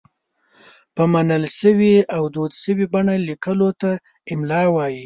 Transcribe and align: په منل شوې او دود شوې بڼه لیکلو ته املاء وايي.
په 0.95 1.03
منل 1.13 1.43
شوې 1.59 1.95
او 2.15 2.23
دود 2.33 2.51
شوې 2.63 2.85
بڼه 2.93 3.13
لیکلو 3.29 3.69
ته 3.81 3.91
املاء 4.31 4.67
وايي. 4.75 4.99